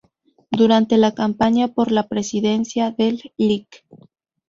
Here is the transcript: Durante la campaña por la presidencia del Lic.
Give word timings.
Durante 0.49 0.97
la 0.97 1.13
campaña 1.13 1.67
por 1.67 1.91
la 1.91 2.07
presidencia 2.07 2.89
del 2.89 3.21
Lic. 3.37 3.85